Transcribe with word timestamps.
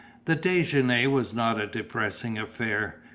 The 0.25 0.35
déjeuner 0.35 1.11
was 1.11 1.31
not 1.31 1.61
a 1.61 1.67
depressing 1.67 2.35
affair. 2.39 3.01